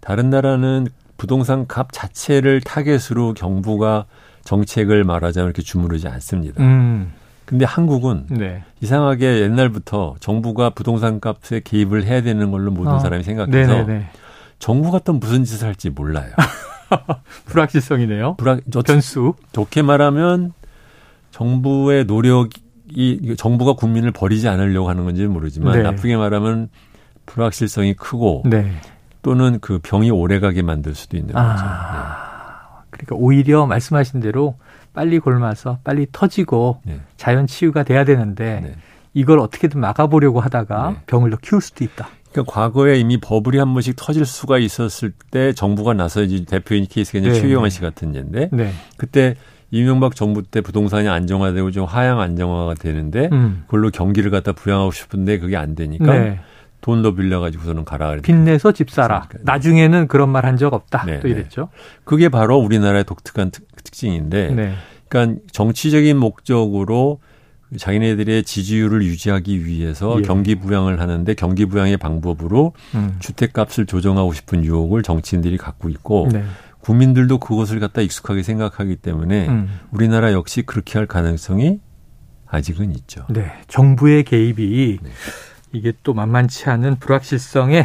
[0.00, 0.88] 다른 나라는
[1.22, 4.06] 부동산 값 자체를 타겟으로 정부가
[4.42, 6.60] 정책을 말하자면 이렇게 주무르지 않습니다.
[6.64, 7.12] 음,
[7.44, 8.64] 근데 한국은 네.
[8.80, 12.98] 이상하게 옛날부터 정부가 부동산 값에 개입을 해야 되는 걸로 모든 어.
[12.98, 14.06] 사람이 생각해서 네네네.
[14.58, 16.32] 정부가 또 무슨 짓을 할지 몰라요.
[17.46, 18.34] 불확실성이네요.
[18.36, 19.34] 불확, 저, 변수.
[19.52, 20.52] 좋게 말하면
[21.30, 25.82] 정부의 노력이 정부가 국민을 버리지 않으려고 하는 건지 는 모르지만 네.
[25.84, 26.68] 나쁘게 말하면
[27.26, 28.72] 불확실성이 크고 네.
[29.22, 31.44] 또는 그 병이 오래가게 만들 수도 있는 거죠.
[31.44, 34.56] 아, 그러니까 오히려 말씀하신 대로
[34.92, 36.94] 빨리 골마서 빨리 터지고 네.
[36.94, 37.00] 네.
[37.16, 38.74] 자연 치유가 돼야 되는데 네.
[39.14, 40.96] 이걸 어떻게든 막아보려고 하다가 네.
[41.06, 42.08] 병을 더 키울 수도 있다.
[42.30, 47.18] 그러니까 과거에 이미 버블이 한 번씩 터질 수가 있었을 때 정부가 나서 이제 대표인 케이스가
[47.18, 47.70] 이제 네, 최경환 네.
[47.70, 48.72] 씨 같은 예인데 네.
[48.96, 49.34] 그때
[49.70, 53.64] 이명박 정부 때 부동산이 안정화되고 좀 하향 안정화가 되는데 음.
[53.66, 56.40] 그걸로 경기를 갖다 부양하고 싶은데 그게 안 되니까 네.
[56.82, 58.16] 돈 더 빌려가지고서는 가라.
[58.22, 59.26] 빚내서 집 사라.
[59.32, 59.38] 네.
[59.44, 61.04] 나중에는 그런 말 한 적 없다.
[61.06, 61.34] 네, 또 네.
[61.34, 61.68] 이랬죠.
[62.04, 64.74] 그게 바로 우리나라의 독특한 특, 징인데 네.
[65.08, 67.20] 그러니까 정치적인 목적으로
[67.76, 70.22] 자기네들의 지지율을 유지하기 위해서 예.
[70.22, 73.16] 경기 부양을 하는데 경기 부양의 방법으로 음.
[73.20, 76.44] 주택값을 조정하고 싶은 유혹을 정치인들이 갖고 있고 네.
[76.80, 79.80] 국민들도 그것을 갖다 익숙하게 생각하기 때문에 음.
[79.90, 81.78] 우리나라 역시 그렇게 할 가능성이
[82.46, 83.24] 아직은 있죠.
[83.30, 83.50] 네.
[83.68, 85.10] 정부의 개입이 네.
[85.72, 87.84] 이게 또 만만치 않은 불확실성을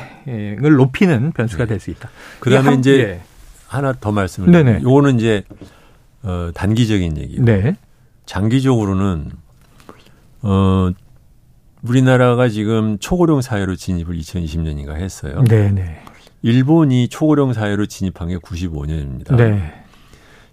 [0.77, 1.69] 높이는 변수가 네.
[1.69, 2.09] 될수 있다.
[2.39, 3.21] 그다음에 한, 이제 예.
[3.67, 5.43] 하나 더 말씀을 드리면 요거는 이제
[6.23, 7.75] 어 단기적인 얘기고 네.
[8.25, 9.31] 장기적으로는
[10.41, 10.91] 어
[11.81, 15.43] 우리나라가 지금 초고령 사회로 진입을 2020년인가 했어요.
[15.47, 16.01] 네, 네.
[16.41, 19.35] 일본이 초고령 사회로 진입한 게 95년입니다.
[19.35, 19.83] 네.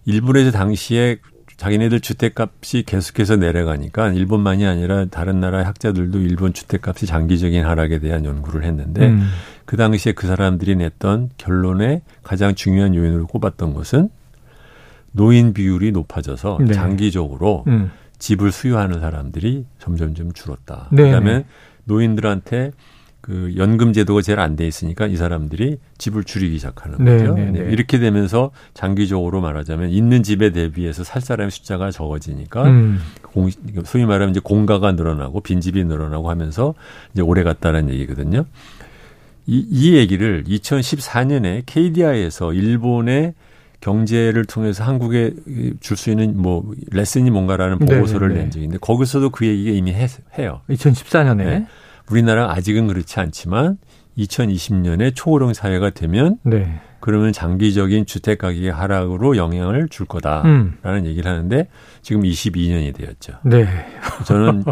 [0.05, 1.18] 일본에서 당시에
[1.57, 8.64] 자기네들 주택값이 계속해서 내려가니까 일본만이 아니라 다른 나라 학자들도 일본 주택값이 장기적인 하락에 대한 연구를
[8.64, 9.29] 했는데 음.
[9.64, 14.11] 그 당시에 그 사람들이 냈던 결론에 가장 중요한 요인으로 꼽았던 것은
[15.12, 16.73] 노인 비율이 높아져서 네.
[16.73, 17.90] 장기적으로 음.
[18.19, 20.88] 집을 수요하는 사람들이 점점점 줄었다.
[20.90, 21.05] 네.
[21.05, 21.45] 그다음에
[21.85, 22.73] 노인들한테
[23.25, 27.33] 그 연금 제도가 제일 안 돼 있으니까 이 사람들이 집을 줄이기 시작하는 네, 거죠.
[27.33, 27.63] 네, 네.
[27.63, 27.73] 네.
[27.73, 33.01] 이렇게 되면서 장기적으로 말하자면 있는 집에 대비해서 살 사람의 숫자가 적어지니까 음.
[33.23, 33.49] 공,
[33.87, 36.75] 소위 말하면 이제 공가가 늘어나고 빈집이 늘어나고 하면서
[37.15, 38.45] 이제 오래 갔다는 얘기거든요.
[39.47, 43.33] 이, 이 얘기를 2014년에 KDI에서 일본의
[43.81, 45.33] 경제를 통해서 한국에
[45.81, 48.41] 줄 수 있는 뭐 레슨이 뭔가라는 보고서를 네네.
[48.41, 50.09] 낸 적이 있는데 거기서도 그 얘기가 이미 해,
[50.39, 50.61] 해요.
[50.69, 51.67] 2014년에.
[52.07, 52.12] 네.
[52.12, 53.79] 우리나라 아직은 그렇지 않지만
[54.19, 56.81] 2020년에 초고령 사회가 되면 네.
[57.01, 61.07] 그러면 장기적인 주택 가격의 하락으로 영향을 줄 거다라는 음.
[61.07, 61.69] 얘기를 하는데
[62.01, 63.35] 지금 22년이 되었죠.
[63.45, 63.67] 네.
[64.25, 64.64] 저는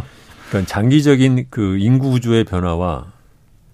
[0.48, 3.06] 그러니까 장기적인 그 인구 구조의 변화와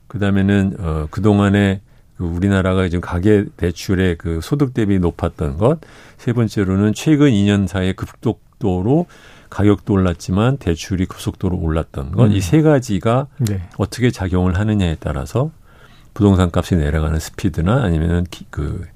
[0.09, 1.81] 그다음에는 어 그 동안에
[2.17, 5.79] 그 우리나라가 지금 가계 대출의 그 소득 대비 높았던 것,
[6.17, 9.07] 세 번째로는 최근 2년 사이에 급속도로
[9.51, 12.33] 가격도 올랐지만 대출이 급속도로 올랐던 것, 음.
[12.33, 13.63] 이세 가지가 네.
[13.79, 15.51] 어떻게 작용을 하느냐에 따라서
[16.15, 18.87] 부동산 값이 내려가는 스피드나 아니면은 기, 그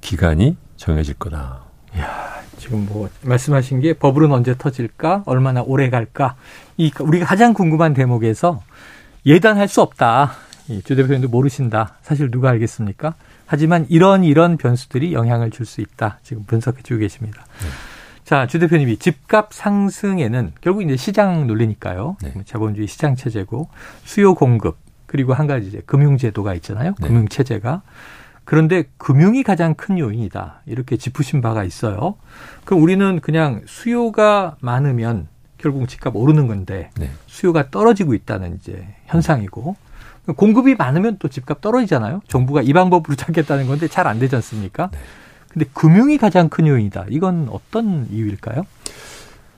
[0.00, 1.60] 기간이 정해질 거다.
[1.98, 6.36] 야, 지금 뭐 말씀하신 게 버블은 언제 터질까, 얼마나 오래 갈까,
[6.76, 8.62] 이 우리가 가장 궁금한 대목에서
[9.26, 10.32] 예단할 수 없다.
[10.84, 11.96] 주 대표님도 모르신다.
[12.02, 13.14] 사실 누가 알겠습니까?
[13.46, 16.18] 하지만 이런 이런 변수들이 영향을 줄 수 있다.
[16.22, 17.44] 지금 분석해 주고 계십니다.
[17.60, 17.68] 네.
[18.24, 22.16] 자, 주 대표님이 집값 상승에는 결국 이제 시장 논리니까요.
[22.22, 22.32] 네.
[22.44, 23.68] 자본주의 시장 체제고
[24.04, 26.94] 수요 공급 그리고 한 가지 이제 금융 제도가 있잖아요.
[27.00, 27.08] 네.
[27.08, 27.82] 금융 체제가
[28.44, 30.62] 그런데 금융이 가장 큰 요인이다.
[30.66, 32.16] 이렇게 짚으신 바가 있어요.
[32.64, 37.10] 그럼 우리는 그냥 수요가 많으면 결국 집값 오르는 건데 네.
[37.26, 39.76] 수요가 떨어지고 있다는 이제 현상이고
[40.36, 42.22] 공급이 많으면 또 집값 떨어지잖아요.
[42.28, 44.90] 정부가 이 방법으로 찾겠다는 건데 잘 안 되지 않습니까?
[45.54, 45.64] 네.
[45.64, 47.06] 근데 금융이 가장 큰 요인이다.
[47.10, 48.64] 이건 어떤 이유일까요?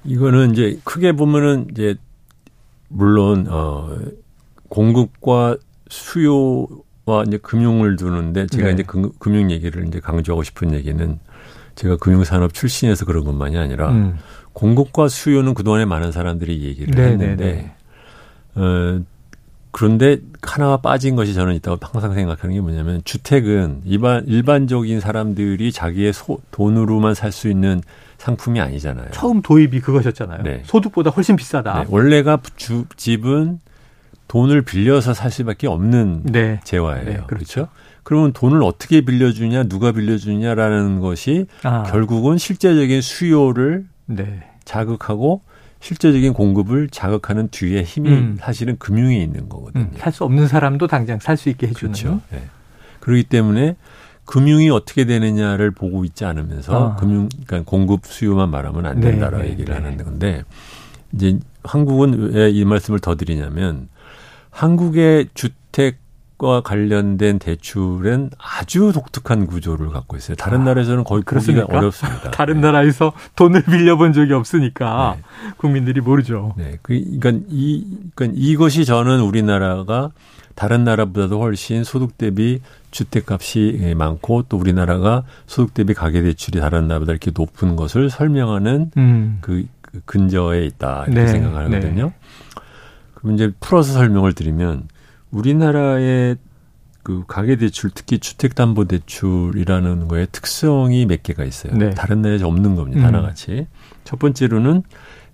[0.04, 1.96] 이거는 이제 크게 보면은 이제
[2.88, 3.96] 물론 어
[4.68, 5.56] 공급과
[5.88, 8.72] 수요와 이제 금융을 두는데 제가 네.
[8.72, 11.18] 이제 금, 금융 얘기를 이제 강조하고 싶은 얘기는
[11.74, 14.18] 제가 금융산업 출신에서 그런 것만이 아니라 음.
[14.52, 17.74] 공급과 수요는 그동안에 많은 사람들이 얘기를 네, 했는데 네, 네.
[18.60, 19.02] 어
[19.74, 26.12] 그런데 하나가 빠진 것이 저는 있다고 항상 생각하는 게 뭐냐면 주택은 일반 일반적인 사람들이 자기의
[26.12, 27.82] 소, 돈으로만 살 수 있는
[28.18, 29.08] 상품이 아니잖아요.
[29.10, 30.44] 처음 도입이 그것이었잖아요.
[30.44, 30.62] 네.
[30.64, 31.80] 소득보다 훨씬 비싸다.
[31.80, 31.86] 네.
[31.90, 33.58] 원래가 주, 집은
[34.28, 36.60] 돈을 빌려서 살 수밖에 없는 네.
[36.62, 37.04] 재화예요.
[37.04, 37.26] 네, 그렇죠.
[37.26, 37.68] 그렇죠?
[38.04, 41.82] 그러면 돈을 어떻게 빌려주냐, 누가 빌려주냐라는 것이 아.
[41.82, 44.44] 결국은 실제적인 수요를 네.
[44.64, 45.42] 자극하고
[45.84, 48.36] 실제적인 공급을 자극하는 뒤에 힘이 음.
[48.40, 49.84] 사실은 금융에 있는 거거든요.
[49.84, 51.92] 음, 살수 없는 사람도 당장 살 수 있게 해주는.
[51.92, 52.22] 그렇죠.
[52.30, 52.42] 네.
[53.00, 53.76] 그렇기 때문에
[54.24, 56.96] 금융이 어떻게 되느냐를 보고 있지 않으면서 아.
[56.96, 59.80] 금융, 그러니까 공급 수요만 말하면 안 된다라고 네, 네 얘기를 네.
[59.82, 60.42] 하는 건데
[61.12, 63.88] 이제 한국은 왜 이 말씀을 더 드리냐면
[64.48, 65.98] 한국의 주택
[66.36, 70.34] 과 관련된 대출은 아주 독특한 구조를 갖고 있어요.
[70.34, 71.66] 다른 아, 나라에서는 거의 그렇습니까?
[71.66, 72.30] 보기가 어렵습니다.
[72.32, 72.60] 다른 네.
[72.62, 75.22] 나라에서 돈을 빌려본 적이 없으니까 네.
[75.58, 76.54] 국민들이 모르죠.
[76.56, 80.10] 네, 그, 그러니까 이, 그러니까 이것이 저는 우리나라가
[80.56, 87.12] 다른 나라보다도 훨씬 소득 대비 주택값이 많고 또 우리나라가 소득 대비 가계 대출이 다른 나라보다
[87.12, 89.38] 이렇게 높은 것을 설명하는 음.
[89.40, 92.06] 그, 그 근저에 있다 이렇게 네, 생각하거든요.
[92.06, 92.14] 네.
[93.14, 94.88] 그럼 이제 풀어서 설명을 드리면
[95.34, 96.36] 우리나라의
[97.02, 101.74] 그 가계대출 특히 주택담보대출이라는 거에 특성이 몇 개가 있어요.
[101.74, 101.90] 네.
[101.90, 103.02] 다른 나라에 없는 겁니다.
[103.02, 103.06] 음.
[103.06, 103.66] 하나같이.
[104.04, 104.82] 첫 번째로는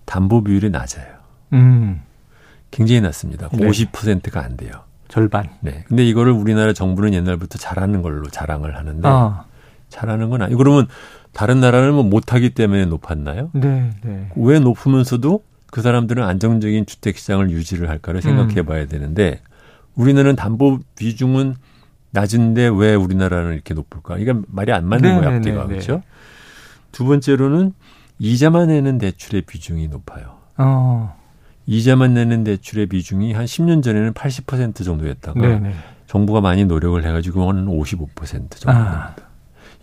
[0.05, 1.07] 담보 비율이 낮아요.
[1.53, 2.01] 음.
[2.71, 3.47] 굉장히 낮습니다.
[3.53, 3.65] 네.
[3.65, 4.71] 50%가 안 돼요.
[5.07, 5.49] 절반.
[5.61, 5.85] 네.
[5.87, 9.45] 근데 이거를 우리나라 정부는 옛날부터 잘하는 걸로 자랑을 하는데 아.
[9.89, 10.55] 잘하는 건 아니.
[10.55, 10.87] 그러면
[11.33, 13.49] 다른 나라는 뭐 못하기 때문에 높았나요?
[13.53, 14.29] 네, 네.
[14.35, 19.39] 왜 높으면서도 그 사람들은 안정적인 주택 시장을 유지를 할까를 생각해 봐야 되는데
[20.01, 21.55] 우리나라는 담보 비중은
[22.09, 24.17] 낮은데 왜 우리나라는 이렇게 높을까?
[24.17, 25.67] 이게 말이 안 맞는 거예요, 앞뒤가.
[25.67, 26.01] 그렇죠?
[26.91, 27.73] 두 번째로는
[28.19, 30.37] 이자만 내는 대출의 비중이 높아요.
[30.57, 31.15] 어.
[31.67, 35.73] 이자만 내는 대출의 비중이 한 10년 전에는 80% 정도였다가 네네.
[36.07, 38.09] 정부가 많이 노력을 해가지고 한 55%
[38.51, 38.69] 정도입니다.
[38.69, 39.15] 아.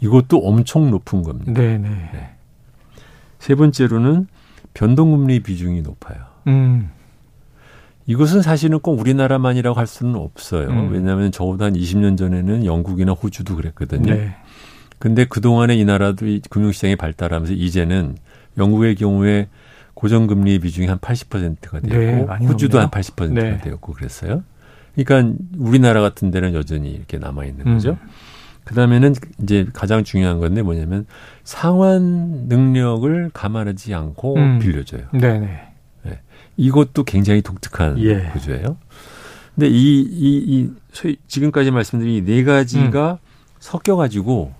[0.00, 1.52] 이것도 엄청 높은 겁니다.
[1.52, 1.88] 네네.
[1.88, 2.30] 네.
[3.38, 4.26] 세 번째로는
[4.74, 6.18] 변동금리 비중이 높아요.
[6.48, 6.90] 음.
[8.08, 10.68] 이것은 사실은 꼭 우리나라만이라고 할 수는 없어요.
[10.68, 10.92] 음.
[10.92, 14.14] 왜냐하면 저보다 한 20년 전에는 영국이나 호주도 그랬거든요.
[14.14, 14.34] 네.
[14.98, 18.16] 근데 그동안에 이 나라도 금융시장이 발달하면서 이제는
[18.56, 19.48] 영국의 경우에
[19.92, 23.58] 고정금리 비중이 한 80%가 되고 네, 호주도 한 80%가 네.
[23.58, 24.42] 되었고 그랬어요.
[24.96, 27.90] 그러니까 우리나라 같은 데는 여전히 이렇게 남아 있는 거죠.
[27.90, 28.08] 음.
[28.64, 31.06] 그다음에는 이제 가장 중요한 건데 뭐냐면
[31.44, 34.58] 상환 능력을 감안하지 않고 음.
[34.60, 35.02] 빌려줘요.
[35.12, 35.67] 네네.
[36.58, 36.64] 네.
[36.64, 38.30] 이것도 굉장히 독특한 예.
[38.32, 38.76] 구조예요.
[39.54, 43.28] 근데 이, 이, 이, 소위 지금까지 말씀드린 이네 가지가 음.
[43.58, 44.52] 섞여가지고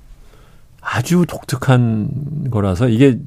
[0.81, 3.19] 아주 독특한 거라서 이게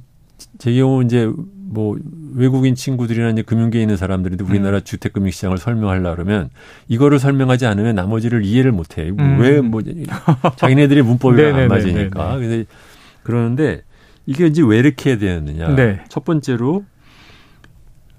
[0.57, 1.31] 제 경우 이제
[1.71, 1.97] 뭐
[2.33, 4.81] 외국인 친구들이나 이제 금융계에 있는 사람들이 우리나라 음.
[4.83, 6.49] 주택금융 시장을 설명하려 그러면
[6.87, 9.09] 이거를 설명하지 않으면 나머지를 이해를 못 해.
[9.09, 9.39] 음.
[9.39, 9.81] 왜뭐
[10.57, 12.37] 자기네들이 문법이 안 맞으니까.
[12.37, 12.65] 그래서
[13.23, 13.83] 그러는데
[14.25, 15.75] 이게 이제 왜 이렇게 되었느냐.
[15.75, 16.01] 네.
[16.09, 16.83] 첫 번째로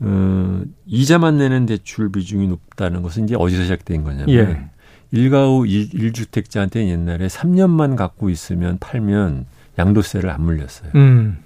[0.04, 4.68] 어, 이자만 내는 대출 비중이 높다는 것은 이제 어디서 시작된 거냐면 예.
[5.12, 9.46] 일가구 1주택자한테 옛날에 3년만 갖고 있으면 팔면
[9.78, 10.90] 양도세를 안 물렸어요.
[10.94, 11.38] 음.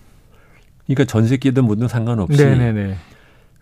[0.86, 2.96] 그러니까 전세끼든 뭐든 상관없이 네네네.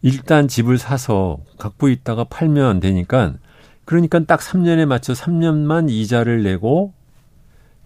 [0.02, 3.32] 일단 집을 사서 갖고 있다가 팔면 되니까
[3.86, 6.92] 그러니까 딱 3년에 맞춰 3년만 이자를 내고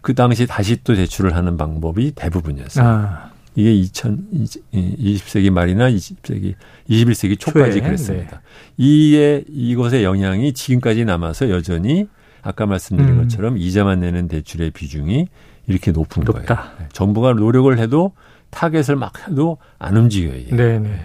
[0.00, 2.86] 그 당시 다시 또 대출을 하는 방법이 대부분이었어요.
[2.86, 3.30] 아.
[3.58, 6.54] 이게 2020세기 말이나 20세기
[6.88, 8.40] 21세기 초까지 초에, 그랬습니다.
[8.76, 8.84] 네.
[8.84, 12.06] 이에 이것의 영향이 지금까지 남아서 여전히
[12.42, 13.22] 아까 말씀드린 음.
[13.22, 15.26] 것처럼 이자만 내는 대출의 비중이
[15.66, 16.54] 이렇게 높은 높다.
[16.54, 16.72] 거예요.
[16.78, 16.86] 네.
[16.92, 18.12] 정부가 노력을 해도
[18.50, 20.56] 타겟을 막 해도 안 움직여요.
[20.56, 21.00] 네 네.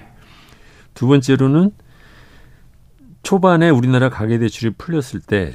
[0.93, 1.71] 두 번째로는
[3.23, 5.53] 초반에 우리나라 가계 대출이 풀렸을 때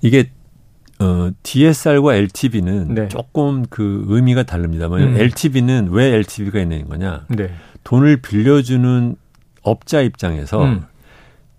[0.00, 0.30] 이게
[1.00, 3.08] 어, DSR과 LTV는 네.
[3.08, 5.16] 조금 그 의미가 다릅니다만 음.
[5.16, 7.24] LTV는 왜 LTV가 있는 거냐?
[7.28, 7.50] 네.
[7.82, 9.16] 돈을 빌려주는
[9.62, 10.84] 업자 입장에서 음.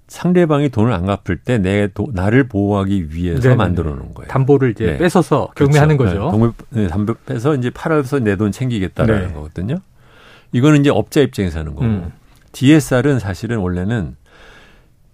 [0.07, 3.55] 상대방이 돈을 안 갚을 때 내 나를 보호하기 위해서 네네.
[3.55, 4.27] 만들어 놓은 거예요.
[4.29, 4.97] 담보를 이제 네.
[4.97, 6.19] 뺏어서 경매하는 그렇죠.
[6.19, 6.31] 거죠.
[6.31, 9.33] 동물, 네, 담보 빼서 이제 팔아서 내 돈 챙기겠다라는 네.
[9.33, 9.77] 거거든요.
[10.51, 11.85] 이거는 이제 업자 입장에서 하는 거고.
[11.85, 12.11] 음.
[12.51, 14.15] DSR은 사실은 원래는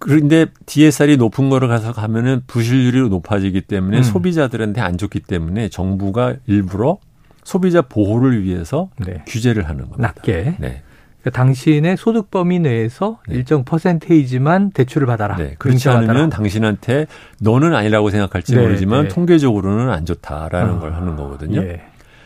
[0.04, 4.02] 그런데 DSR이 높은 거를 가서 가면은 부실률이 높아지기 때문에 음.
[4.02, 6.98] 소비자들한테 안 좋기 때문에 정부가 일부러
[7.44, 9.22] 소비자 보호를 위해서 네.
[9.26, 10.12] 규제를 하는 겁니다.
[10.14, 10.56] 낮게.
[10.58, 10.82] 네.
[11.20, 13.36] 그러니까 당신의 소득 범위 내에서 네.
[13.36, 15.36] 일정 퍼센테이지만 대출을 받아라.
[15.36, 15.54] 네.
[15.58, 17.06] 그렇지 않으면 당신한테
[17.40, 18.62] 너는 아니라고 생각할지 네.
[18.62, 19.08] 모르지만 네.
[19.08, 20.78] 통계적으로는 안 좋다라는 아.
[20.80, 21.62] 걸 하는 거거든요.
[21.62, 21.82] 예.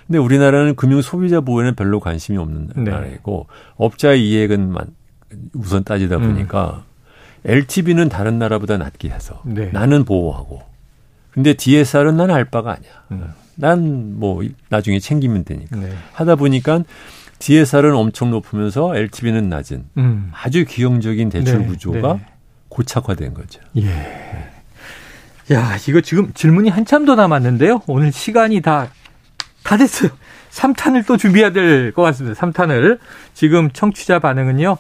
[0.07, 2.91] 근데 우리나라는 금융 소비자 보호에는 별로 관심이 없는 네.
[2.91, 4.75] 나라이고 업자의 이익은
[5.55, 6.35] 우선 따지다 음.
[6.35, 6.86] 보니까 음.
[7.47, 9.71] LTV는 다른 나라보다 낮게 해서 네.
[9.73, 10.63] 나는 보호하고
[11.31, 12.91] 근데 DSR은 난 알 바가 아니야.
[13.13, 13.33] 음.
[13.57, 15.93] 난뭐 나중에 챙기면 되니까 네.
[16.13, 16.83] 하다 보니까
[17.39, 20.31] DSR은 엄청 높으면서 LTV는 낮은 음.
[20.35, 21.67] 아주 기형적인 대출 네.
[21.67, 22.27] 구조가 네.
[22.69, 23.61] 고착화된 거죠.
[23.77, 23.89] 예.
[25.53, 27.83] 야, 이거 지금 질문이 한참 더 남았는데요.
[27.87, 28.89] 오늘 시간이 다,
[29.63, 30.11] 다 됐어요.
[30.51, 32.39] 3탄을 또 준비해야 될 것 같습니다.
[32.41, 32.99] 3탄을.
[33.35, 34.77] 지금 청취자 반응은요.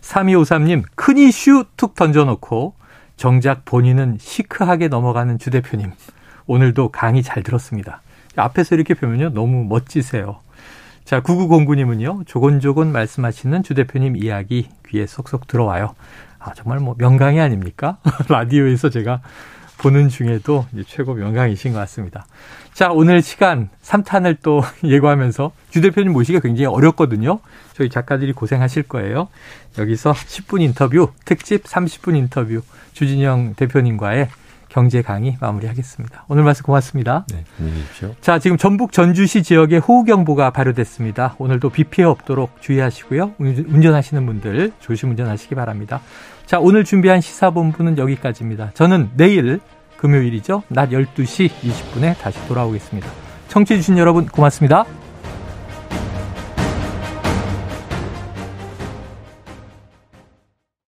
[0.00, 2.74] 3253님, 큰 이슈 툭 던져놓고
[3.16, 5.92] 정작 본인은 시크하게 넘어가는 주 대표님.
[6.46, 8.00] 오늘도 강의 잘 들었습니다.
[8.36, 9.30] 앞에서 이렇게 보면요.
[9.30, 10.40] 너무 멋지세요.
[11.04, 12.26] 자, 9909님은요.
[12.26, 15.94] 조곤조곤 말씀하시는 주 대표님 이야기 귀에 쏙쏙 들어와요.
[16.38, 17.98] 아, 정말 뭐 명강이 아닙니까?
[18.28, 19.20] 라디오에서 제가
[19.80, 22.26] 보는 중에도 최고 명강이신 것 같습니다.
[22.74, 27.40] 자, 오늘 시간 3탄을 또 예고하면서 주 대표님 모시기가 굉장히 어렵거든요.
[27.72, 29.28] 저희 작가들이 고생하실 거예요.
[29.78, 32.60] 여기서 10분 인터뷰, 특집 30분 인터뷰
[32.92, 34.28] 주진영 대표님과의
[34.68, 36.26] 경제 강의 마무리하겠습니다.
[36.28, 37.24] 오늘 말씀 고맙습니다.
[37.32, 38.14] 네, 안녕히 계십시오.
[38.20, 41.34] 자, 지금 전북 전주시 지역에 호우경보가 발효됐습니다.
[41.38, 43.34] 오늘도 비 피해 없도록 주의하시고요.
[43.38, 46.00] 운전하시는 분들 조심 운전하시기 바랍니다.
[46.50, 48.72] 자, 오늘 준비한 시사본부는 여기까지입니다.
[48.74, 49.60] 저는 내일
[49.98, 50.64] 금요일이죠.
[50.66, 53.08] 낮 12시 20분에 다시 돌아오겠습니다.
[53.46, 54.84] 청취해주신 여러분 고맙습니다.